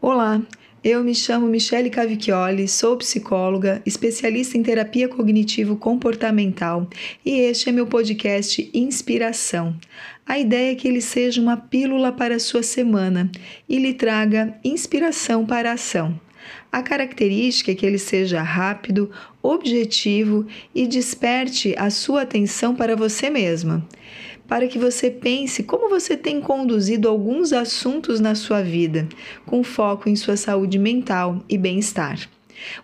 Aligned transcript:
Olá, 0.00 0.40
eu 0.84 1.02
me 1.02 1.12
chamo 1.12 1.48
Michele 1.48 1.90
Cavicchioli, 1.90 2.68
sou 2.68 2.96
psicóloga, 2.96 3.82
especialista 3.84 4.56
em 4.56 4.62
terapia 4.62 5.08
cognitivo-comportamental 5.08 6.88
e 7.26 7.40
este 7.40 7.68
é 7.68 7.72
meu 7.72 7.84
podcast 7.84 8.70
Inspiração. 8.72 9.76
A 10.24 10.38
ideia 10.38 10.70
é 10.70 10.74
que 10.76 10.86
ele 10.86 11.00
seja 11.00 11.42
uma 11.42 11.56
pílula 11.56 12.12
para 12.12 12.36
a 12.36 12.38
sua 12.38 12.62
semana 12.62 13.28
e 13.68 13.76
lhe 13.76 13.92
traga 13.92 14.56
inspiração 14.62 15.44
para 15.44 15.70
a 15.70 15.74
ação. 15.74 16.18
A 16.70 16.80
característica 16.80 17.72
é 17.72 17.74
que 17.74 17.84
ele 17.84 17.98
seja 17.98 18.40
rápido, 18.40 19.10
objetivo 19.42 20.46
e 20.72 20.86
desperte 20.86 21.74
a 21.76 21.90
sua 21.90 22.22
atenção 22.22 22.72
para 22.72 22.94
você 22.94 23.28
mesma 23.28 23.84
para 24.48 24.66
que 24.66 24.78
você 24.78 25.10
pense 25.10 25.62
como 25.62 25.90
você 25.90 26.16
tem 26.16 26.40
conduzido 26.40 27.06
alguns 27.06 27.52
assuntos 27.52 28.18
na 28.18 28.34
sua 28.34 28.62
vida, 28.62 29.06
com 29.44 29.62
foco 29.62 30.08
em 30.08 30.16
sua 30.16 30.36
saúde 30.36 30.78
mental 30.78 31.44
e 31.48 31.58
bem-estar. 31.58 32.18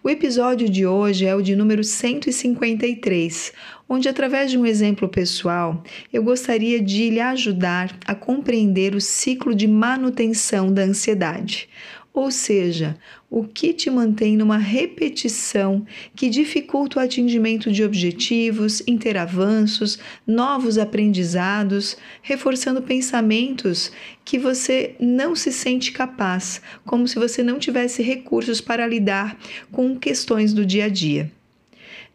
O 0.03 0.11
episódio 0.11 0.69
de 0.69 0.87
hoje 0.87 1.27
é 1.27 1.35
o 1.35 1.43
de 1.43 1.57
número 1.57 1.83
153, 1.83 3.53
onde, 3.89 4.09
através 4.09 4.51
de 4.51 4.59
um 4.59 4.65
exemplo 4.65 5.09
pessoal, 5.09 5.83
eu 6.13 6.23
gostaria 6.23 6.81
de 6.81 7.11
lhe 7.11 7.21
ajudar 7.21 7.99
a 8.07 8.15
compreender 8.15 8.95
o 8.95 9.01
ciclo 9.01 9.55
de 9.55 9.67
manutenção 9.67 10.73
da 10.73 10.83
ansiedade, 10.83 11.69
ou 12.15 12.31
seja, 12.31 12.97
o 13.29 13.43
que 13.43 13.75
te 13.75 13.91
mantém 13.91 14.37
numa 14.37 14.57
repetição 14.57 15.85
que 16.15 16.31
dificulta 16.31 17.01
o 17.01 17.03
atingimento 17.03 17.73
de 17.73 17.83
objetivos, 17.83 18.81
interavanços, 18.87 19.99
novos 20.25 20.79
aprendizados, 20.79 21.97
reforçando 22.23 22.81
pensamentos 22.81 23.91
que 24.25 24.39
você 24.39 24.95
não 25.01 25.35
se 25.35 25.51
sente 25.51 25.91
capaz, 25.91 26.63
como 26.87 27.09
se 27.09 27.17
você 27.17 27.43
não 27.43 27.59
tivesse 27.59 28.01
recursos 28.01 28.61
para 28.61 28.87
lidar 28.87 29.37
com 29.73 29.99
questões 29.99 30.55
do 30.55 30.65
dia 30.65 30.85
a 30.85 30.89
dia. 30.89 31.33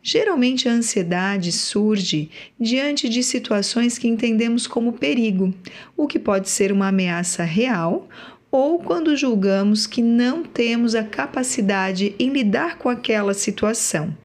Geralmente 0.02 0.70
a 0.70 0.72
ansiedade 0.72 1.52
surge 1.52 2.30
diante 2.58 3.10
de 3.10 3.22
situações 3.22 3.98
que 3.98 4.08
entendemos 4.08 4.66
como 4.66 4.94
perigo, 4.94 5.54
o 5.98 6.08
que 6.08 6.18
pode 6.18 6.50
ser 6.50 6.72
uma 6.72 6.88
ameaça 6.88 7.44
real 7.44 8.08
ou 8.52 8.80
quando 8.80 9.16
julgamos 9.16 9.86
que 9.86 10.02
não 10.02 10.44
temos 10.44 10.96
a 10.96 11.04
capacidade 11.04 12.16
em 12.18 12.30
lidar 12.30 12.78
com 12.78 12.90
aquela 12.90 13.34
situação. 13.34 14.16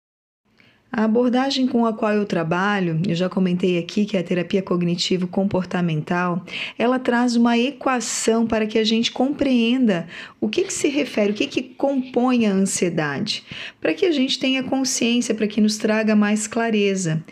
A 0.97 1.03
abordagem 1.03 1.67
com 1.67 1.85
a 1.85 1.93
qual 1.93 2.13
eu 2.13 2.25
trabalho, 2.25 3.03
eu 3.05 3.17
já 3.17 3.29
comentei 3.29 3.79
aqui 3.79 4.05
que 4.05 4.17
é 4.17 4.21
a 4.21 4.23
terapia 4.23 4.63
cognitivo 4.63 5.27
comportamental, 5.27 6.45
ela 6.79 7.01
traz 7.01 7.35
uma 7.35 7.59
equação 7.59 8.47
para 8.47 8.65
que 8.65 8.79
a 8.79 8.85
gente 8.85 9.11
compreenda 9.11 10.07
o 10.41 10.49
que, 10.49 10.63
que 10.63 10.73
se 10.73 10.87
refere, 10.89 11.33
o 11.33 11.35
que, 11.35 11.49
que 11.49 11.63
compõe 11.63 12.47
a 12.47 12.53
ansiedade, 12.53 13.43
para 13.81 13.93
que 13.93 14.07
a 14.07 14.13
gente 14.13 14.39
tenha 14.39 14.63
consciência, 14.63 15.35
para 15.35 15.49
que 15.49 15.61
nos 15.61 15.79
traga 15.79 16.15
mais 16.15 16.47
clareza. 16.47 17.25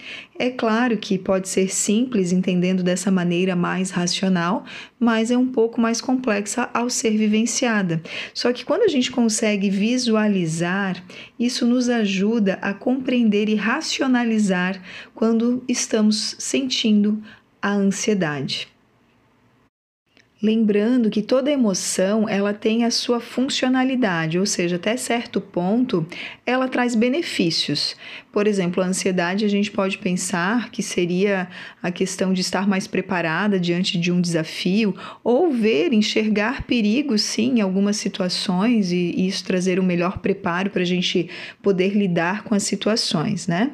É 0.43 0.51
claro 0.51 0.97
que 0.97 1.17
pode 1.17 1.49
ser 1.49 1.73
simples, 1.73 2.33
entendendo 2.33 2.83
dessa 2.83 3.13
maneira 3.13 3.55
mais 3.55 3.93
racional, 3.93 4.65
mas 4.99 5.31
é 5.31 5.39
um 5.39 5.47
pouco 5.47 5.81
mais 5.81 6.01
complexa 6.01 6.69
ao 6.75 6.91
ser 6.91 7.17
vivenciada. 7.17 8.03
Só 8.35 8.53
que 8.53 8.65
quando 8.65 8.83
a 8.83 8.89
gente 8.89 9.13
consegue 9.13 9.71
visualizar, 9.71 11.01
isso 11.39 11.65
nos 11.65 11.89
ajuda 11.89 12.55
a 12.61 12.75
compreender 12.75 13.49
e 13.49 13.55
racionalizar 13.55 14.83
quando 15.15 15.63
estamos 15.69 16.35
sentindo 16.41 17.23
a 17.63 17.71
ansiedade. 17.71 18.72
Lembrando 20.43 21.09
que 21.09 21.23
toda 21.23 21.53
emoção 21.53 22.29
ela 22.29 22.53
tem 22.53 22.85
a 22.85 22.91
sua 22.91 23.21
funcionalidade, 23.21 24.41
ou 24.41 24.45
seja, 24.45 24.75
até 24.75 24.97
certo 24.97 25.41
ponto 25.41 26.05
ela 26.45 26.67
traz 26.67 26.97
benefícios. 26.97 27.95
Por 28.33 28.49
exemplo, 28.49 28.83
a 28.83 28.87
ansiedade 28.87 29.45
a 29.45 29.49
gente 29.49 29.71
pode 29.71 29.99
pensar 29.99 30.71
que 30.71 30.83
seria 30.83 31.49
a 31.81 31.93
questão 31.93 32.33
de 32.33 32.41
estar 32.41 32.67
mais 32.67 32.89
preparada 32.89 33.61
diante 33.61 33.97
de 33.97 34.11
um 34.11 34.21
desafio, 34.21 34.97
ou 35.23 35.53
ver, 35.53 35.93
enxergar 35.93 36.65
perigos 36.65 37.23
sim 37.23 37.59
em 37.59 37.61
algumas 37.61 37.97
situações 37.99 38.91
e, 38.91 39.27
isso 39.27 39.45
trazer 39.45 39.79
um 39.79 39.85
melhor 39.85 40.19
preparo 40.19 40.71
para 40.71 40.83
a 40.83 40.87
gente 40.87 41.29
poder 41.63 41.91
lidar 41.91 42.43
com 42.43 42.55
as 42.55 42.65
situações, 42.65 43.47
né? 43.47 43.73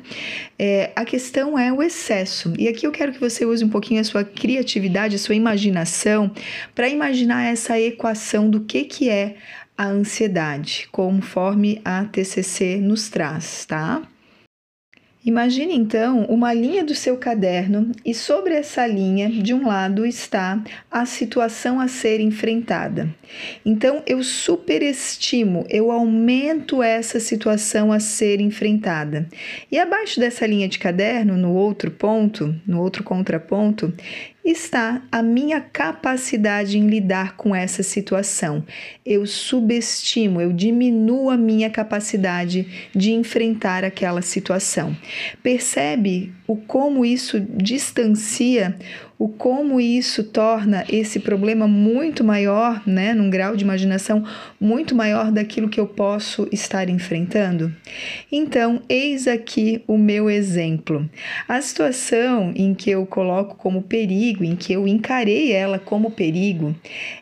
É, 0.59 0.91
a 0.95 1.05
questão 1.05 1.59
é 1.59 1.73
o 1.73 1.83
excesso. 1.83 2.53
E 2.59 2.69
aqui 2.69 2.87
eu 2.87 2.91
quero 2.91 3.13
que 3.13 3.21
você 3.21 3.47
use 3.47 3.65
um 3.65 3.69
pouquinho 3.69 4.01
a 4.01 4.05
sua 4.05 4.25
criatividade, 4.25 5.15
a 5.15 5.19
sua 5.19 5.37
imaginação 5.37 6.31
para 6.75 6.89
imaginar 6.89 7.45
essa 7.45 7.79
equação 7.79 8.49
do 8.49 8.61
que, 8.61 8.85
que 8.85 9.09
é 9.09 9.37
a 9.77 9.87
ansiedade, 9.87 10.89
conforme 10.91 11.81
a 11.85 12.05
TCC 12.05 12.79
nos 12.79 13.09
traz, 13.09 13.65
tá? 13.65 14.03
Imagine 15.29 15.75
então 15.75 16.25
uma 16.25 16.55
linha 16.55 16.83
do 16.83 16.95
seu 16.95 17.19
caderno 17.19 17.93
e 18.03 18.15
sobre 18.15 18.55
essa 18.55 18.87
linha, 18.87 19.29
de 19.29 19.53
um 19.53 19.67
lado, 19.67 20.07
está 20.07 20.63
a 20.91 21.05
situação 21.05 21.79
a 21.79 21.87
ser 21.87 22.19
enfrentada. 22.19 23.15
Então 23.63 24.03
eu 24.07 24.23
superestimo, 24.23 25.67
eu 25.69 25.91
aumento 25.91 26.83
essa 26.83 27.21
situação 27.21 27.93
a 27.93 28.01
ser 28.01 28.41
enfrentada. 28.41 29.29
E 29.71 29.79
abaixo 29.79 30.19
dessa 30.19 30.47
linha 30.47 30.67
de 30.67 30.79
caderno, 30.79 31.37
no 31.37 31.53
outro 31.53 31.91
ponto, 31.91 32.55
no 32.67 32.81
outro 32.81 33.05
contraponto, 33.05 33.93
está 34.51 35.03
a 35.13 35.23
minha 35.23 35.61
capacidade 35.61 36.79
em 36.79 36.87
lidar 36.87 37.37
com 37.37 37.55
essa 37.55 37.83
situação. 37.83 38.65
Eu 39.05 39.27
subestimo, 39.27 40.41
eu 40.41 40.53
diminuo 40.53 41.29
a 41.29 41.37
minha 41.37 41.69
capacidade 41.69 42.89
de 42.95 43.13
enfrentar 43.13 43.85
aquela 43.85 44.23
situação. 44.23 44.97
Percebe 45.43 46.33
o 46.47 46.57
como 46.57 47.05
isso 47.05 47.39
distancia 47.39 48.79
o 49.19 49.29
como 49.29 49.81
isso 49.81 50.23
torna 50.23 50.85
esse 50.89 51.19
problema 51.19 51.67
muito 51.67 52.23
maior, 52.23 52.81
né, 52.87 53.13
num 53.15 53.29
grau 53.29 53.57
de 53.57 53.65
imaginação 53.65 54.25
muito 54.61 54.95
maior 54.95 55.33
daquilo 55.33 55.69
que 55.69 55.81
eu 55.81 55.87
posso 55.87 56.49
estar 56.53 56.89
enfrentando? 56.89 57.75
Então, 58.31 58.81
eis 58.89 59.27
aqui 59.27 59.83
o 59.89 59.99
meu 59.99 60.31
exemplo. 60.31 61.09
A 61.49 61.61
situação 61.61 62.53
em 62.55 62.75
que 62.75 62.91
eu 62.91 63.05
coloco 63.07 63.57
como 63.57 63.83
perigo, 63.83 64.45
em 64.45 64.55
que 64.55 64.73
eu 64.73 64.87
encarei 64.87 65.53
ela 65.53 65.79
como 65.79 66.13
perigo, 66.13 66.75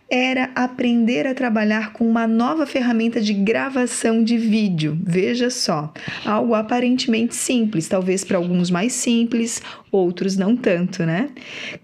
era 0.09 0.50
aprender 0.55 1.27
a 1.27 1.34
trabalhar 1.34 1.93
com 1.93 2.09
uma 2.09 2.27
nova 2.27 2.65
ferramenta 2.65 3.21
de 3.21 3.33
gravação 3.33 4.22
de 4.22 4.39
vídeo. 4.39 4.97
Veja 5.03 5.50
só, 5.50 5.93
algo 6.25 6.55
aparentemente 6.55 7.34
simples, 7.34 7.89
talvez 7.89 8.22
para 8.22 8.37
alguns 8.37 8.71
mais 8.71 8.93
simples, 8.93 9.61
outros 9.91 10.37
não 10.37 10.56
tanto, 10.56 11.05
né? 11.05 11.31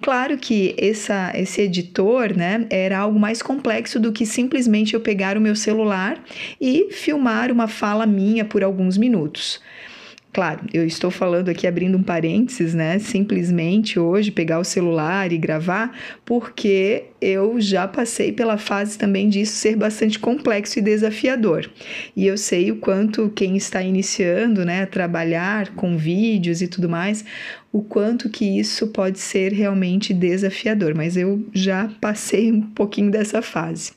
Claro 0.00 0.38
que 0.38 0.74
essa, 0.78 1.32
esse 1.34 1.62
editor, 1.62 2.36
né, 2.36 2.66
era 2.70 2.98
algo 2.98 3.18
mais 3.18 3.42
complexo 3.42 3.98
do 3.98 4.12
que 4.12 4.24
simplesmente 4.24 4.94
eu 4.94 5.00
pegar 5.00 5.36
o 5.36 5.40
meu 5.40 5.56
celular 5.56 6.22
e 6.60 6.88
filmar 6.92 7.50
uma 7.50 7.66
fala 7.66 8.06
minha 8.06 8.44
por 8.44 8.62
alguns 8.62 8.96
minutos. 8.96 9.60
Claro, 10.32 10.64
eu 10.72 10.86
estou 10.86 11.10
falando 11.10 11.50
aqui 11.50 11.66
abrindo 11.66 11.98
um 11.98 12.02
parênteses, 12.02 12.72
né? 12.72 12.98
Simplesmente 12.98 13.98
hoje 13.98 14.30
pegar 14.30 14.58
o 14.58 14.64
celular 14.64 15.30
e 15.30 15.36
gravar, 15.36 15.94
porque 16.24 17.04
eu 17.20 17.60
já 17.60 17.86
passei 17.86 18.32
pela 18.32 18.56
fase 18.56 18.96
também 18.96 19.28
disso 19.28 19.52
ser 19.52 19.76
bastante 19.76 20.18
complexo 20.18 20.78
e 20.78 20.82
desafiador. 20.82 21.70
E 22.16 22.26
eu 22.26 22.38
sei 22.38 22.72
o 22.72 22.76
quanto 22.76 23.30
quem 23.36 23.58
está 23.58 23.82
iniciando, 23.82 24.64
né, 24.64 24.84
a 24.84 24.86
trabalhar 24.86 25.68
com 25.74 25.98
vídeos 25.98 26.62
e 26.62 26.66
tudo 26.66 26.88
mais, 26.88 27.22
o 27.72 27.82
quanto 27.82 28.28
que 28.28 28.44
isso 28.44 28.88
pode 28.88 29.18
ser 29.18 29.50
realmente 29.52 30.12
desafiador, 30.12 30.94
mas 30.94 31.16
eu 31.16 31.42
já 31.54 31.90
passei 32.00 32.52
um 32.52 32.60
pouquinho 32.60 33.10
dessa 33.10 33.40
fase. 33.40 33.92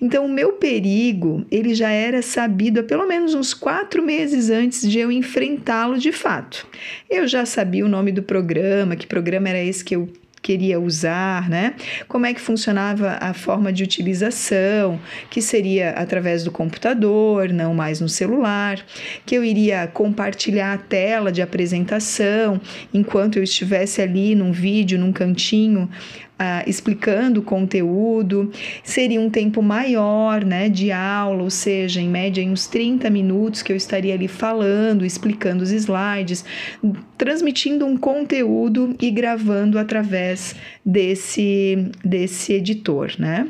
Então, 0.00 0.26
o 0.26 0.28
meu 0.28 0.52
perigo, 0.52 1.46
ele 1.50 1.74
já 1.74 1.90
era 1.90 2.20
sabido 2.20 2.80
há 2.80 2.82
pelo 2.82 3.08
menos 3.08 3.34
uns 3.34 3.54
quatro 3.54 4.02
meses 4.02 4.50
antes 4.50 4.88
de 4.88 4.98
eu 4.98 5.10
enfrentá-lo 5.10 5.98
de 5.98 6.12
fato. 6.12 6.66
Eu 7.08 7.26
já 7.26 7.46
sabia 7.46 7.84
o 7.84 7.88
nome 7.88 8.12
do 8.12 8.22
programa, 8.22 8.94
que 8.94 9.06
programa 9.06 9.48
era 9.48 9.62
esse 9.62 9.82
que 9.82 9.96
eu 9.96 10.06
queria 10.44 10.78
usar, 10.78 11.48
né? 11.48 11.74
Como 12.06 12.26
é 12.26 12.34
que 12.34 12.40
funcionava 12.40 13.16
a 13.18 13.32
forma 13.32 13.72
de 13.72 13.82
utilização, 13.82 15.00
que 15.30 15.40
seria 15.40 15.90
através 15.92 16.44
do 16.44 16.52
computador, 16.52 17.48
não 17.48 17.72
mais 17.72 17.98
no 17.98 18.08
celular, 18.10 18.84
que 19.24 19.34
eu 19.34 19.42
iria 19.42 19.86
compartilhar 19.86 20.74
a 20.74 20.78
tela 20.78 21.32
de 21.32 21.40
apresentação 21.40 22.60
enquanto 22.92 23.38
eu 23.38 23.42
estivesse 23.42 24.02
ali 24.02 24.34
num 24.34 24.52
vídeo, 24.52 24.98
num 24.98 25.12
cantinho, 25.12 25.88
ah, 26.38 26.64
explicando 26.66 27.40
o 27.40 27.44
conteúdo, 27.44 28.50
seria 28.82 29.20
um 29.20 29.30
tempo 29.30 29.62
maior 29.62 30.44
né, 30.44 30.68
de 30.68 30.90
aula, 30.90 31.42
ou 31.42 31.50
seja, 31.50 32.00
em 32.00 32.08
média 32.08 32.42
em 32.42 32.50
uns 32.50 32.66
30 32.66 33.08
minutos 33.08 33.62
que 33.62 33.72
eu 33.72 33.76
estaria 33.76 34.14
ali 34.14 34.26
falando, 34.26 35.04
explicando 35.04 35.62
os 35.62 35.70
slides, 35.70 36.44
transmitindo 37.16 37.86
um 37.86 37.96
conteúdo 37.96 38.96
e 39.00 39.10
gravando 39.10 39.78
através 39.78 40.56
desse, 40.84 41.90
desse 42.04 42.52
editor, 42.52 43.12
né? 43.18 43.46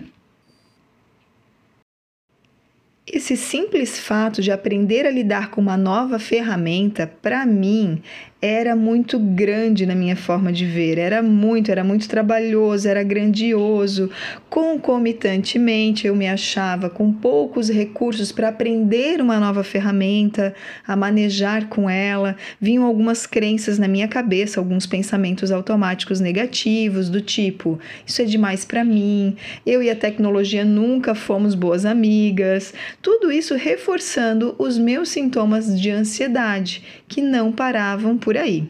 Esse 3.07 3.37
simples 3.37 3.99
fato 3.99 4.41
de 4.41 4.51
aprender 4.51 5.07
a 5.07 5.11
lidar 5.11 5.51
com 5.51 5.61
uma 5.61 5.77
nova 5.77 6.19
ferramenta, 6.19 7.07
para 7.07 7.45
mim, 7.45 8.03
era 8.47 8.77
muito 8.77 9.19
grande 9.19 9.87
na 9.87 9.95
minha 9.95 10.15
forma 10.15 10.53
de 10.53 10.67
ver, 10.67 10.99
era 10.99 11.23
muito, 11.23 11.71
era 11.71 11.83
muito 11.83 12.07
trabalhoso, 12.07 12.87
era 12.87 13.03
grandioso. 13.03 14.11
Concomitantemente, 14.51 16.07
eu 16.07 16.15
me 16.15 16.29
achava 16.29 16.91
com 16.91 17.11
poucos 17.11 17.71
recursos 17.71 18.31
para 18.33 18.51
aprender 18.51 19.19
uma 19.23 19.41
nova 19.41 19.65
ferramenta, 19.65 20.55
a 20.87 20.95
manejar 20.95 21.71
com 21.71 21.89
ela. 21.89 22.37
Vinham 22.61 22.85
algumas 22.85 23.27
crenças 23.27 23.79
na 23.79 23.89
minha 23.89 24.07
cabeça, 24.07 24.61
alguns 24.61 24.85
pensamentos 24.85 25.51
automáticos 25.51 26.21
negativos, 26.21 27.09
do 27.09 27.23
tipo: 27.23 27.79
isso 28.07 28.21
é 28.21 28.27
demais 28.27 28.63
para 28.63 28.85
mim, 28.85 29.37
eu 29.65 29.83
e 29.83 29.89
a 29.89 29.97
tecnologia 29.97 30.67
nunca 30.67 31.15
fomos 31.15 31.55
boas 31.55 31.87
amigas. 31.87 32.75
Tudo 33.01 33.33
isso 33.33 33.55
reforçando 33.55 34.55
os 34.59 34.77
meus 34.77 35.09
sintomas 35.09 35.81
de 35.81 35.91
ansiedade, 35.91 36.83
que 37.15 37.23
não 37.23 37.53
paravam 37.53 38.19
por 38.19 38.37
aí. 38.37 38.69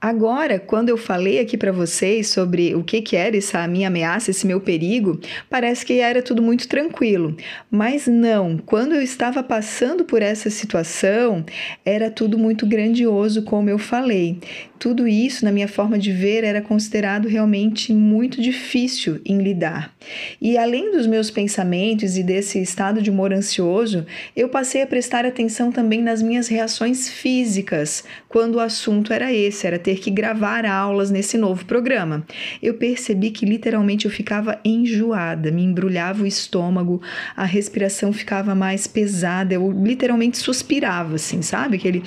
Agora, 0.00 0.58
quando 0.58 0.90
eu 0.90 0.96
falei 0.96 1.40
aqui 1.40 1.56
para 1.56 1.72
vocês 1.72 2.28
sobre 2.28 2.74
o 2.74 2.84
que, 2.84 3.00
que 3.00 3.16
era 3.16 3.36
essa 3.36 3.66
minha 3.66 3.88
ameaça, 3.88 4.30
esse 4.30 4.46
meu 4.46 4.60
perigo, 4.60 5.18
parece 5.48 5.84
que 5.86 5.94
era 6.00 6.22
tudo 6.22 6.42
muito 6.42 6.68
tranquilo. 6.68 7.34
Mas 7.70 8.06
não, 8.06 8.58
quando 8.58 8.94
eu 8.94 9.02
estava 9.02 9.42
passando 9.42 10.04
por 10.04 10.20
essa 10.20 10.50
situação, 10.50 11.44
era 11.84 12.10
tudo 12.10 12.38
muito 12.38 12.66
grandioso, 12.66 13.42
como 13.42 13.70
eu 13.70 13.78
falei 13.78 14.38
tudo 14.78 15.08
isso, 15.08 15.44
na 15.44 15.52
minha 15.52 15.68
forma 15.68 15.98
de 15.98 16.12
ver, 16.12 16.44
era 16.44 16.60
considerado 16.60 17.28
realmente 17.28 17.92
muito 17.92 18.40
difícil 18.40 19.20
em 19.24 19.38
lidar. 19.38 19.94
E 20.40 20.58
além 20.58 20.92
dos 20.92 21.06
meus 21.06 21.30
pensamentos 21.30 22.16
e 22.16 22.22
desse 22.22 22.60
estado 22.60 23.00
de 23.00 23.10
humor 23.10 23.32
ansioso, 23.32 24.06
eu 24.34 24.48
passei 24.48 24.82
a 24.82 24.86
prestar 24.86 25.24
atenção 25.24 25.72
também 25.72 26.02
nas 26.02 26.22
minhas 26.22 26.48
reações 26.48 27.08
físicas, 27.08 28.04
quando 28.28 28.56
o 28.56 28.60
assunto 28.60 29.12
era 29.12 29.32
esse, 29.32 29.66
era 29.66 29.78
ter 29.86 30.00
que 30.00 30.10
gravar 30.10 30.66
aulas 30.66 31.12
nesse 31.12 31.38
novo 31.38 31.64
programa. 31.64 32.26
Eu 32.60 32.74
percebi 32.74 33.30
que 33.30 33.46
literalmente 33.46 34.04
eu 34.04 34.10
ficava 34.10 34.58
enjoada, 34.64 35.52
me 35.52 35.62
embrulhava 35.62 36.24
o 36.24 36.26
estômago, 36.26 37.00
a 37.36 37.44
respiração 37.44 38.12
ficava 38.12 38.52
mais 38.52 38.88
pesada, 38.88 39.54
eu 39.54 39.70
literalmente 39.70 40.38
suspirava, 40.38 41.14
assim, 41.14 41.40
sabe? 41.40 41.76
Aquele 41.76 42.02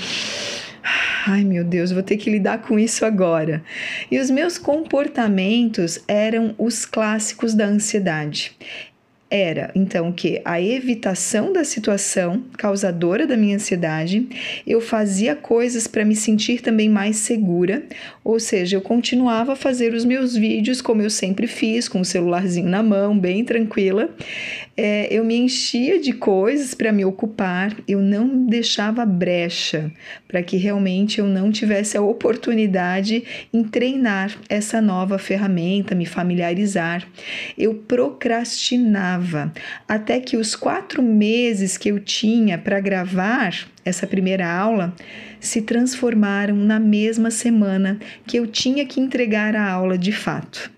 Ai 1.26 1.44
meu 1.44 1.64
Deus, 1.64 1.92
vou 1.92 2.04
ter 2.04 2.18
que 2.18 2.30
lidar 2.30 2.60
com 2.60 2.78
isso 2.78 3.06
agora. 3.06 3.64
E 4.12 4.20
os 4.20 4.30
meus 4.30 4.58
comportamentos 4.58 6.00
eram 6.06 6.56
os 6.58 6.86
clássicos 6.86 7.54
da 7.54 7.66
ansiedade 7.66 8.58
era 9.30 9.72
então 9.76 10.12
que 10.12 10.42
a 10.44 10.60
evitação 10.60 11.54
da 11.54 11.64
situação 11.64 12.44
causadora 12.58 13.28
da 13.28 13.38
minha 13.38 13.56
ansiedade, 13.56 14.28
eu 14.66 14.82
fazia 14.82 15.36
coisas 15.36 15.86
para 15.86 16.04
me 16.04 16.16
sentir 16.16 16.62
também 16.62 16.90
mais 16.90 17.18
segura, 17.18 17.84
ou 18.30 18.40
seja, 18.40 18.78
eu 18.78 18.82
continuava 18.82 19.54
a 19.54 19.56
fazer 19.56 19.92
os 19.92 20.06
meus 20.06 20.36
vídeos 20.36 20.82
como 20.82 21.02
eu 21.02 21.10
sempre 21.10 21.48
fiz, 21.48 21.90
com 21.90 22.02
o 22.02 22.06
celularzinho 22.06 22.70
na 22.70 22.84
mão, 22.84 23.18
bem 23.18 23.44
tranquila. 23.44 24.08
É, 24.78 25.08
eu 25.10 25.26
me 25.26 25.36
enchia 25.36 26.00
de 26.00 26.14
coisas 26.14 26.76
para 26.76 26.92
me 26.92 27.04
ocupar, 27.04 27.76
eu 27.88 28.00
não 28.00 28.46
deixava 28.46 29.04
brecha 29.04 29.92
para 30.28 30.44
que 30.44 30.58
realmente 30.58 31.20
eu 31.20 31.26
não 31.26 31.52
tivesse 31.52 31.98
a 31.98 32.02
oportunidade 32.02 33.24
em 33.52 33.64
treinar 33.64 34.38
essa 34.48 34.80
nova 34.80 35.18
ferramenta, 35.18 35.96
me 35.96 36.06
familiarizar. 36.06 37.08
Eu 37.58 37.74
procrastinava 37.74 39.52
até 39.88 40.20
que 40.20 40.38
os 40.38 40.56
quatro 40.56 41.02
meses 41.02 41.78
que 41.78 41.90
eu 41.90 42.00
tinha 42.00 42.60
para 42.60 42.80
gravar 42.80 43.68
essa 43.90 44.08
primeira 44.08 44.52
aula 44.52 44.94
se 45.40 45.62
transformaram 45.62 46.56
na 46.56 46.80
mesma 46.80 47.32
semana 47.32 48.00
que 48.26 48.38
eu 48.38 48.48
tinha 48.48 48.86
que 48.86 49.00
entregar 49.00 49.56
a 49.56 49.70
aula 49.70 49.98
de 49.98 50.12
fato. 50.12 50.72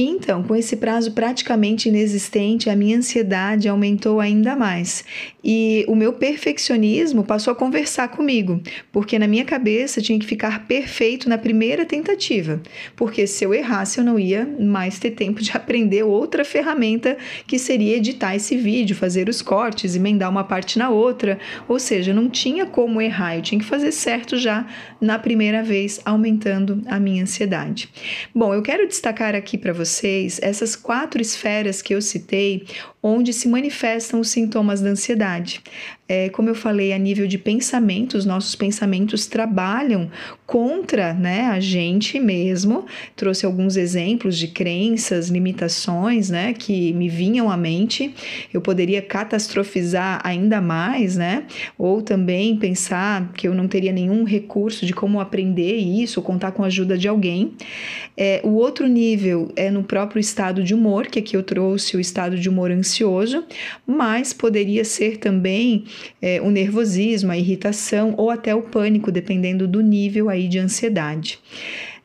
Então, 0.00 0.44
com 0.44 0.54
esse 0.54 0.76
prazo 0.76 1.10
praticamente 1.10 1.88
inexistente, 1.88 2.70
a 2.70 2.76
minha 2.76 2.96
ansiedade 2.96 3.68
aumentou 3.68 4.20
ainda 4.20 4.54
mais. 4.54 5.04
E 5.42 5.84
o 5.88 5.96
meu 5.96 6.12
perfeccionismo 6.12 7.24
passou 7.24 7.52
a 7.52 7.56
conversar 7.56 8.06
comigo, 8.06 8.62
porque 8.92 9.18
na 9.18 9.26
minha 9.26 9.44
cabeça 9.44 10.00
tinha 10.00 10.16
que 10.16 10.24
ficar 10.24 10.68
perfeito 10.68 11.28
na 11.28 11.36
primeira 11.36 11.84
tentativa, 11.84 12.62
porque 12.94 13.26
se 13.26 13.42
eu 13.42 13.52
errasse, 13.52 13.98
eu 13.98 14.04
não 14.04 14.20
ia 14.20 14.46
mais 14.60 15.00
ter 15.00 15.10
tempo 15.12 15.42
de 15.42 15.50
aprender 15.56 16.04
outra 16.04 16.44
ferramenta 16.44 17.16
que 17.44 17.58
seria 17.58 17.96
editar 17.96 18.36
esse 18.36 18.56
vídeo, 18.56 18.94
fazer 18.94 19.28
os 19.28 19.42
cortes, 19.42 19.96
emendar 19.96 20.30
uma 20.30 20.44
parte 20.44 20.78
na 20.78 20.90
outra. 20.90 21.40
Ou 21.66 21.80
seja, 21.80 22.14
não 22.14 22.30
tinha 22.30 22.66
como 22.66 23.00
errar, 23.00 23.34
eu 23.34 23.42
tinha 23.42 23.58
que 23.58 23.64
fazer 23.64 23.90
certo 23.90 24.36
já 24.36 24.64
na 25.00 25.18
primeira 25.18 25.60
vez, 25.60 26.00
aumentando 26.04 26.82
a 26.86 27.00
minha 27.00 27.24
ansiedade. 27.24 27.88
Bom, 28.32 28.54
eu 28.54 28.62
quero 28.62 28.86
destacar 28.86 29.34
aqui 29.34 29.58
para 29.58 29.72
vocês 29.72 29.87
vocês 29.88 30.38
essas 30.42 30.76
quatro 30.76 31.20
esferas 31.20 31.82
que 31.82 31.94
eu 31.94 32.02
citei, 32.02 32.66
onde 33.02 33.32
se 33.32 33.48
manifestam 33.48 34.20
os 34.20 34.30
sintomas 34.30 34.80
da 34.80 34.90
ansiedade. 34.90 35.62
É, 36.08 36.30
como 36.30 36.48
eu 36.48 36.54
falei, 36.54 36.94
a 36.94 36.98
nível 36.98 37.26
de 37.26 37.36
pensamento, 37.36 38.16
os 38.16 38.24
nossos 38.24 38.54
pensamentos 38.54 39.26
trabalham 39.26 40.10
contra 40.46 41.12
né, 41.12 41.42
a 41.48 41.60
gente 41.60 42.18
mesmo. 42.18 42.86
Trouxe 43.14 43.44
alguns 43.44 43.76
exemplos 43.76 44.38
de 44.38 44.48
crenças, 44.48 45.28
limitações 45.28 46.30
né, 46.30 46.54
que 46.54 46.94
me 46.94 47.10
vinham 47.10 47.50
à 47.50 47.56
mente. 47.58 48.14
Eu 48.54 48.62
poderia 48.62 49.02
catastrofizar 49.02 50.22
ainda 50.24 50.62
mais, 50.62 51.16
né? 51.16 51.44
Ou 51.76 52.00
também 52.00 52.56
pensar 52.56 53.30
que 53.34 53.46
eu 53.46 53.54
não 53.54 53.68
teria 53.68 53.92
nenhum 53.92 54.24
recurso 54.24 54.86
de 54.86 54.94
como 54.94 55.20
aprender 55.20 55.76
isso, 55.76 56.22
contar 56.22 56.52
com 56.52 56.64
a 56.64 56.68
ajuda 56.68 56.96
de 56.96 57.06
alguém. 57.06 57.52
É, 58.16 58.40
o 58.42 58.54
outro 58.54 58.86
nível 58.86 59.52
é 59.54 59.70
no 59.70 59.84
próprio 59.84 60.18
estado 60.18 60.64
de 60.64 60.74
humor, 60.74 61.06
que 61.06 61.18
aqui 61.18 61.36
eu 61.36 61.42
trouxe 61.42 61.96
o 61.96 62.00
estado 62.00 62.38
de 62.38 62.48
humor 62.48 62.70
ansioso, 62.70 63.44
mas 63.86 64.32
poderia 64.32 64.84
ser 64.84 65.18
também 65.18 65.84
é, 66.20 66.40
o 66.40 66.50
nervosismo, 66.50 67.32
a 67.32 67.38
irritação 67.38 68.14
ou 68.16 68.30
até 68.30 68.54
o 68.54 68.62
pânico, 68.62 69.10
dependendo 69.10 69.66
do 69.66 69.80
nível 69.80 70.28
aí 70.28 70.48
de 70.48 70.58
ansiedade. 70.58 71.38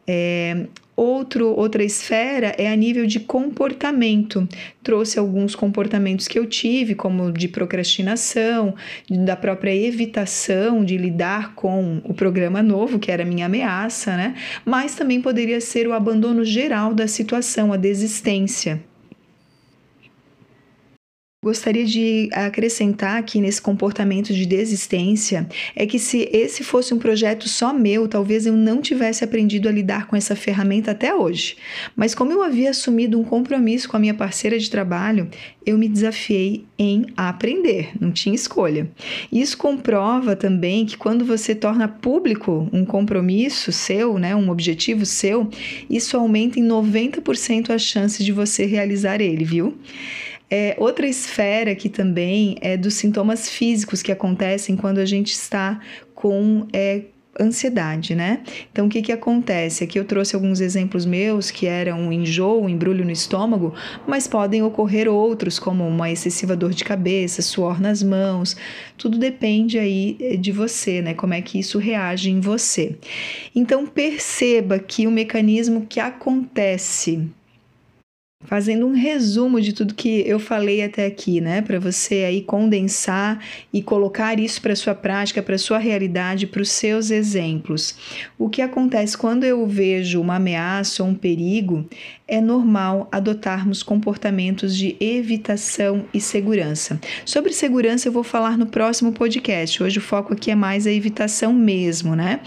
É, 0.07 0.67
Outro, 0.95 1.47
outra 1.47 1.83
esfera 1.83 2.53
é 2.55 2.71
a 2.71 2.75
nível 2.75 3.07
de 3.07 3.19
comportamento. 3.19 4.47
Trouxe 4.83 5.17
alguns 5.17 5.55
comportamentos 5.55 6.27
que 6.27 6.37
eu 6.37 6.45
tive, 6.45 6.93
como 6.93 7.31
de 7.31 7.47
procrastinação, 7.47 8.75
da 9.09 9.35
própria 9.35 9.75
evitação 9.75 10.85
de 10.85 10.95
lidar 10.95 11.55
com 11.55 11.99
o 12.03 12.13
programa 12.13 12.61
novo, 12.61 12.99
que 12.99 13.11
era 13.11 13.25
minha 13.25 13.47
ameaça, 13.47 14.15
né? 14.15 14.35
Mas 14.63 14.93
também 14.93 15.19
poderia 15.19 15.59
ser 15.59 15.87
o 15.87 15.93
abandono 15.93 16.45
geral 16.45 16.93
da 16.93 17.07
situação, 17.07 17.73
a 17.73 17.77
desistência. 17.77 18.79
Gostaria 21.43 21.83
de 21.83 22.29
acrescentar 22.31 23.17
aqui 23.17 23.41
nesse 23.41 23.61
comportamento 23.61 24.33
de 24.33 24.45
desistência 24.45 25.45
é 25.75 25.85
que 25.85 25.99
se 25.99 26.29
esse 26.31 26.63
fosse 26.63 26.93
um 26.93 26.97
projeto 26.97 27.49
só 27.49 27.73
meu, 27.73 28.07
talvez 28.07 28.45
eu 28.45 28.53
não 28.53 28.79
tivesse 28.79 29.25
aprendido 29.25 29.67
a 29.67 29.71
lidar 29.71 30.07
com 30.07 30.15
essa 30.15 30.37
ferramenta 30.37 30.91
até 30.91 31.13
hoje. 31.13 31.57
Mas 31.97 32.15
como 32.15 32.31
eu 32.31 32.41
havia 32.41 32.69
assumido 32.69 33.19
um 33.19 33.25
compromisso 33.25 33.89
com 33.89 33.97
a 33.97 33.99
minha 33.99 34.13
parceira 34.13 34.57
de 34.57 34.69
trabalho, 34.69 35.29
eu 35.65 35.77
me 35.77 35.89
desafiei 35.89 36.63
em 36.79 37.07
aprender, 37.17 37.91
não 37.99 38.13
tinha 38.13 38.33
escolha. 38.33 38.89
Isso 39.29 39.57
comprova 39.57 40.37
também 40.37 40.85
que 40.85 40.95
quando 40.95 41.25
você 41.25 41.53
torna 41.53 41.89
público 41.89 42.69
um 42.71 42.85
compromisso 42.85 43.69
seu, 43.69 44.17
né, 44.17 44.33
um 44.33 44.49
objetivo 44.49 45.05
seu, 45.05 45.49
isso 45.89 46.15
aumenta 46.15 46.57
em 46.57 46.65
90% 46.65 47.69
as 47.69 47.81
chances 47.81 48.25
de 48.25 48.31
você 48.31 48.65
realizar 48.65 49.19
ele, 49.19 49.43
viu? 49.43 49.77
É, 50.55 50.75
outra 50.77 51.07
esfera 51.07 51.73
que 51.73 51.89
também 51.89 52.57
é 52.61 52.77
dos 52.77 52.93
sintomas 52.93 53.49
físicos 53.49 54.03
que 54.03 54.11
acontecem 54.11 54.77
quando 54.77 54.99
a 54.99 55.05
gente 55.05 55.31
está 55.31 55.79
com 56.13 56.67
é, 56.71 57.05
ansiedade, 57.39 58.13
né? 58.13 58.43
Então, 58.71 58.85
o 58.85 58.89
que 58.89 59.01
que 59.01 59.11
acontece? 59.11 59.83
Aqui 59.83 59.97
eu 59.97 60.05
trouxe 60.05 60.35
alguns 60.35 60.61
exemplos 60.61 61.07
meus 61.07 61.49
que 61.49 61.65
eram 61.65 62.13
enjoo, 62.13 62.69
embrulho 62.69 63.03
no 63.03 63.09
estômago, 63.09 63.73
mas 64.07 64.27
podem 64.27 64.61
ocorrer 64.61 65.09
outros, 65.09 65.57
como 65.57 65.87
uma 65.87 66.11
excessiva 66.11 66.55
dor 66.55 66.69
de 66.69 66.83
cabeça, 66.83 67.41
suor 67.41 67.81
nas 67.81 68.03
mãos. 68.03 68.55
Tudo 68.95 69.17
depende 69.17 69.79
aí 69.79 70.17
eh, 70.21 70.37
de 70.37 70.51
você, 70.51 71.01
né? 71.01 71.15
Como 71.15 71.33
é 71.33 71.41
que 71.41 71.57
isso 71.57 71.79
reage 71.79 72.29
em 72.29 72.39
você. 72.39 72.95
Então, 73.55 73.87
perceba 73.87 74.77
que 74.77 75.07
o 75.07 75.11
mecanismo 75.11 75.87
que 75.89 75.99
acontece 75.99 77.27
fazendo 78.45 78.85
um 78.85 78.93
resumo 78.93 79.59
de 79.61 79.73
tudo 79.73 79.93
que 79.93 80.23
eu 80.27 80.39
falei 80.39 80.83
até 80.83 81.05
aqui, 81.05 81.41
né, 81.41 81.61
para 81.61 81.79
você 81.79 82.23
aí 82.23 82.41
condensar 82.41 83.43
e 83.71 83.81
colocar 83.81 84.39
isso 84.39 84.61
para 84.61 84.75
sua 84.75 84.95
prática, 84.95 85.41
para 85.41 85.57
sua 85.57 85.77
realidade, 85.77 86.47
para 86.47 86.61
os 86.61 86.71
seus 86.71 87.11
exemplos. 87.11 87.95
O 88.37 88.49
que 88.49 88.61
acontece 88.61 89.17
quando 89.17 89.43
eu 89.43 89.65
vejo 89.67 90.21
uma 90.21 90.35
ameaça 90.35 91.03
ou 91.03 91.09
um 91.09 91.15
perigo, 91.15 91.85
é 92.27 92.39
normal 92.39 93.07
adotarmos 93.11 93.83
comportamentos 93.83 94.75
de 94.75 94.95
evitação 94.99 96.05
e 96.13 96.19
segurança. 96.21 96.99
Sobre 97.25 97.53
segurança 97.53 98.07
eu 98.07 98.11
vou 98.11 98.23
falar 98.23 98.57
no 98.57 98.65
próximo 98.65 99.11
podcast. 99.11 99.83
Hoje 99.83 99.99
o 99.99 100.01
foco 100.01 100.33
aqui 100.33 100.49
é 100.49 100.55
mais 100.55 100.87
a 100.87 100.91
evitação 100.91 101.53
mesmo, 101.53 102.15
né? 102.15 102.39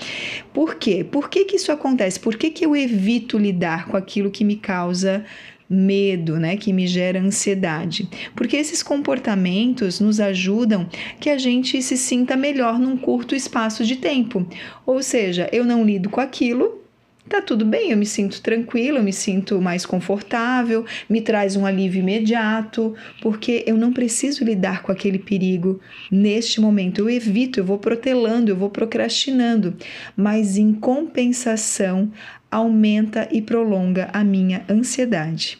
Por 0.52 0.76
quê? 0.76 1.04
Por 1.04 1.28
que, 1.28 1.44
que 1.44 1.56
isso 1.56 1.70
acontece? 1.70 2.18
Por 2.18 2.36
que, 2.36 2.50
que 2.50 2.64
eu 2.64 2.74
evito 2.74 3.38
lidar 3.38 3.86
com 3.86 3.96
aquilo 3.96 4.30
que 4.30 4.44
me 4.44 4.56
causa 4.56 5.24
medo, 5.68 6.38
né, 6.38 6.56
que 6.56 6.72
me 6.72 6.86
gera 6.86 7.20
ansiedade. 7.20 8.08
Porque 8.34 8.56
esses 8.56 8.82
comportamentos 8.82 10.00
nos 10.00 10.20
ajudam 10.20 10.88
que 11.20 11.30
a 11.30 11.38
gente 11.38 11.82
se 11.82 11.96
sinta 11.96 12.36
melhor 12.36 12.78
num 12.78 12.96
curto 12.96 13.34
espaço 13.34 13.84
de 13.84 13.96
tempo. 13.96 14.46
Ou 14.84 15.02
seja, 15.02 15.48
eu 15.52 15.64
não 15.64 15.84
lido 15.84 16.08
com 16.08 16.20
aquilo, 16.20 16.86
tá 17.28 17.42
tudo 17.42 17.64
bem, 17.64 17.90
eu 17.90 17.96
me 17.96 18.06
sinto 18.06 18.40
tranquilo, 18.40 18.98
eu 18.98 19.02
me 19.02 19.12
sinto 19.12 19.60
mais 19.60 19.84
confortável, 19.84 20.84
me 21.08 21.20
traz 21.20 21.56
um 21.56 21.66
alívio 21.66 22.00
imediato, 22.00 22.94
porque 23.20 23.64
eu 23.66 23.76
não 23.76 23.92
preciso 23.92 24.44
lidar 24.44 24.82
com 24.82 24.92
aquele 24.92 25.18
perigo 25.18 25.80
neste 26.10 26.60
momento. 26.60 27.00
Eu 27.00 27.10
evito, 27.10 27.58
eu 27.58 27.64
vou 27.64 27.78
protelando, 27.78 28.50
eu 28.50 28.56
vou 28.56 28.70
procrastinando, 28.70 29.76
mas 30.16 30.56
em 30.56 30.72
compensação, 30.72 32.10
aumenta 32.50 33.28
e 33.30 33.40
prolonga 33.42 34.08
a 34.12 34.22
minha 34.22 34.64
ansiedade. 34.68 35.58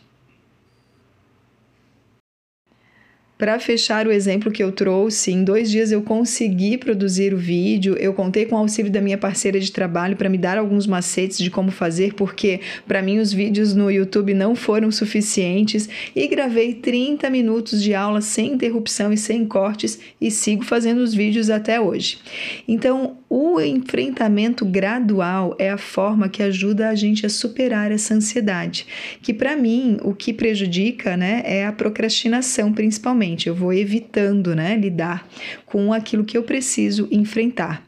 Para 3.39 3.59
fechar 3.59 4.07
o 4.07 4.13
exemplo 4.13 4.51
que 4.51 4.63
eu 4.63 4.73
trouxe, 4.73 5.31
em 5.31 5.45
dois 5.45 5.71
dias 5.71 5.93
eu 5.93 6.01
consegui 6.01 6.79
produzir 6.79 7.35
o 7.35 7.37
vídeo. 7.37 7.95
Eu 7.99 8.15
contei 8.15 8.47
com 8.47 8.57
o 8.57 8.59
auxílio 8.59 8.91
da 8.91 8.99
minha 8.99 9.19
parceira 9.19 9.61
de 9.61 9.71
trabalho 9.71 10.17
para 10.17 10.31
me 10.31 10.39
dar 10.39 10.57
alguns 10.57 10.87
macetes 10.87 11.37
de 11.37 11.51
como 11.51 11.71
fazer, 11.71 12.15
porque 12.15 12.61
para 12.89 13.03
mim 13.03 13.19
os 13.19 13.35
vídeos 13.35 13.75
no 13.75 13.91
YouTube 13.91 14.33
não 14.33 14.57
foram 14.57 14.91
suficientes. 14.91 15.87
E 16.15 16.27
gravei 16.29 16.73
30 16.73 17.29
minutos 17.29 17.83
de 17.83 17.93
aula 17.93 18.23
sem 18.23 18.55
interrupção 18.55 19.13
e 19.13 19.19
sem 19.19 19.45
cortes 19.45 20.01
e 20.19 20.31
sigo 20.31 20.65
fazendo 20.65 21.01
os 21.01 21.13
vídeos 21.13 21.51
até 21.51 21.79
hoje. 21.79 22.19
Então, 22.67 23.19
o 23.29 23.61
enfrentamento 23.61 24.65
gradual 24.65 25.57
é 25.59 25.71
a 25.71 25.77
forma 25.77 26.29
que 26.29 26.43
ajuda 26.43 26.89
a 26.89 26.95
gente 26.95 27.27
a 27.27 27.29
superar 27.29 27.91
essa 27.91 28.15
ansiedade, 28.15 28.87
que 29.21 29.35
para 29.35 29.57
mim 29.57 29.99
o 30.03 30.15
que 30.15 30.33
prejudica, 30.33 31.17
né, 31.17 31.43
é 31.45 31.67
a 31.67 31.73
procrastinação 31.73 32.73
principalmente. 32.73 33.49
Eu 33.49 33.55
vou 33.55 33.73
evitando, 33.73 34.55
né, 34.55 34.77
lidar 34.77 35.27
com 35.65 35.93
aquilo 35.93 36.25
que 36.25 36.39
eu 36.39 36.45
preciso 36.45 37.09
enfrentar. 37.11 37.83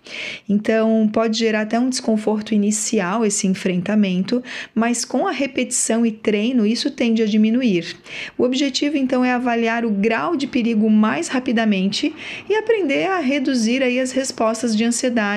Então, 0.49 1.09
pode 1.13 1.39
gerar 1.39 1.63
até 1.63 1.79
um 1.79 1.89
desconforto 1.89 2.53
inicial 2.53 3.25
esse 3.25 3.47
enfrentamento, 3.47 4.43
mas 4.75 5.05
com 5.05 5.27
a 5.27 5.31
repetição 5.31 6.05
e 6.05 6.11
treino 6.11 6.67
isso 6.67 6.91
tende 6.91 7.23
a 7.23 7.27
diminuir. 7.27 7.97
O 8.37 8.43
objetivo 8.43 8.97
então 8.97 9.25
é 9.25 9.33
avaliar 9.33 9.85
o 9.85 9.91
grau 9.91 10.37
de 10.37 10.49
perigo 10.49 10.91
mais 10.91 11.29
rapidamente 11.29 12.13
e 12.49 12.55
aprender 12.55 13.07
a 13.07 13.21
reduzir 13.21 13.83
aí 13.83 14.01
as 14.01 14.11
respostas 14.11 14.77
de 14.77 14.85
ansiedade 14.85 15.28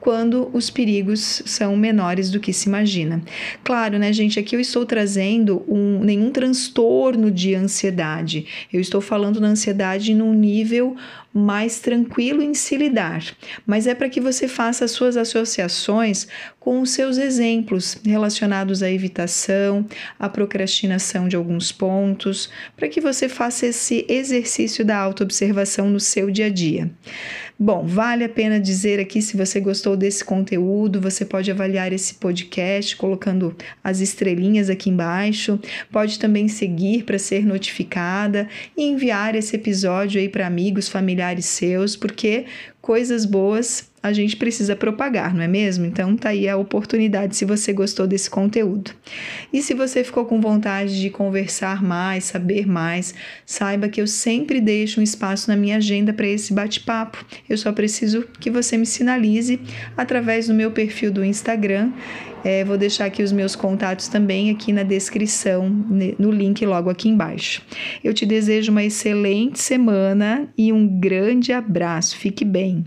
quando 0.00 0.50
os 0.52 0.70
perigos 0.70 1.42
são 1.44 1.76
menores 1.76 2.30
do 2.30 2.40
que 2.40 2.52
se 2.52 2.68
imagina. 2.68 3.22
Claro, 3.62 3.98
né, 3.98 4.12
gente? 4.12 4.38
Aqui 4.38 4.56
eu 4.56 4.60
estou 4.60 4.84
trazendo 4.84 5.64
um, 5.68 6.00
nenhum 6.02 6.30
transtorno 6.30 7.30
de 7.30 7.54
ansiedade. 7.54 8.46
Eu 8.72 8.80
estou 8.80 9.00
falando 9.00 9.40
na 9.40 9.48
ansiedade 9.48 10.14
num 10.14 10.34
nível 10.34 10.96
mais 11.32 11.78
tranquilo 11.80 12.42
em 12.42 12.54
se 12.54 12.76
lidar, 12.76 13.24
mas 13.66 13.86
é 13.86 13.94
para 13.94 14.08
que 14.08 14.20
você 14.20 14.48
faça 14.48 14.84
as 14.84 14.90
suas 14.90 15.16
associações 15.16 16.26
com 16.58 16.80
os 16.80 16.90
seus 16.90 17.18
exemplos 17.18 17.98
relacionados 18.04 18.82
à 18.82 18.90
evitação, 18.90 19.86
à 20.18 20.28
procrastinação 20.28 21.28
de 21.28 21.36
alguns 21.36 21.72
pontos, 21.72 22.50
para 22.76 22.88
que 22.88 23.00
você 23.00 23.28
faça 23.28 23.66
esse 23.66 24.04
exercício 24.08 24.84
da 24.84 24.98
autoobservação 24.98 25.88
no 25.88 26.00
seu 26.00 26.30
dia 26.30 26.46
a 26.46 26.50
dia. 26.50 26.90
Bom, 27.62 27.84
vale 27.84 28.24
a 28.24 28.28
pena 28.28 28.58
dizer 28.58 28.98
aqui 28.98 29.20
se 29.20 29.36
você 29.36 29.60
gostou 29.60 29.94
desse 29.94 30.24
conteúdo, 30.24 30.98
você 30.98 31.26
pode 31.26 31.50
avaliar 31.50 31.92
esse 31.92 32.14
podcast 32.14 32.96
colocando 32.96 33.54
as 33.84 34.00
estrelinhas 34.00 34.70
aqui 34.70 34.88
embaixo, 34.88 35.60
pode 35.92 36.18
também 36.18 36.48
seguir 36.48 37.04
para 37.04 37.18
ser 37.18 37.44
notificada 37.44 38.48
e 38.74 38.84
enviar 38.84 39.34
esse 39.34 39.56
episódio 39.56 40.18
aí 40.18 40.26
para 40.26 40.46
amigos, 40.46 40.88
familiares 41.20 41.46
seus, 41.46 41.96
porque 41.96 42.46
coisas 42.90 43.24
boas 43.24 43.88
a 44.02 44.12
gente 44.12 44.36
precisa 44.36 44.74
propagar, 44.74 45.32
não 45.32 45.42
é 45.42 45.46
mesmo? 45.46 45.84
Então 45.84 46.16
tá 46.16 46.30
aí 46.30 46.48
a 46.48 46.56
oportunidade 46.56 47.36
se 47.36 47.44
você 47.44 47.72
gostou 47.72 48.04
desse 48.04 48.28
conteúdo. 48.28 48.90
E 49.52 49.62
se 49.62 49.74
você 49.74 50.02
ficou 50.02 50.24
com 50.24 50.40
vontade 50.40 51.00
de 51.00 51.08
conversar 51.08 51.82
mais, 51.84 52.24
saber 52.24 52.66
mais, 52.66 53.14
saiba 53.46 53.88
que 53.88 54.00
eu 54.00 54.08
sempre 54.08 54.60
deixo 54.60 55.00
um 55.00 55.04
espaço 55.04 55.48
na 55.50 55.56
minha 55.56 55.76
agenda 55.76 56.12
para 56.12 56.26
esse 56.26 56.52
bate-papo. 56.52 57.24
Eu 57.48 57.56
só 57.58 57.72
preciso 57.72 58.26
que 58.40 58.50
você 58.50 58.76
me 58.76 58.86
sinalize 58.86 59.60
através 59.96 60.48
do 60.48 60.54
meu 60.54 60.72
perfil 60.72 61.12
do 61.12 61.24
Instagram. 61.24 61.92
É, 62.42 62.64
vou 62.64 62.78
deixar 62.78 63.04
aqui 63.04 63.22
os 63.22 63.32
meus 63.32 63.54
contatos 63.54 64.08
também 64.08 64.50
aqui 64.50 64.72
na 64.72 64.82
descrição, 64.82 65.68
no 66.18 66.30
link 66.30 66.64
logo 66.64 66.88
aqui 66.88 67.08
embaixo. 67.08 67.62
Eu 68.02 68.14
te 68.14 68.24
desejo 68.24 68.72
uma 68.72 68.82
excelente 68.82 69.58
semana 69.58 70.48
e 70.56 70.72
um 70.72 70.88
grande 70.98 71.52
abraço. 71.52 72.16
Fique 72.16 72.44
bem. 72.44 72.79